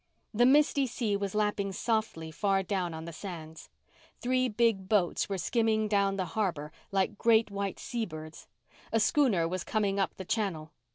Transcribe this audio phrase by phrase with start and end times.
[0.33, 3.69] The misty sea was lapping softly far down on the sands.
[4.19, 8.47] Three big boats were skimming down the harbour like great white sea birds.
[8.91, 10.71] A schooner was coming up the channel.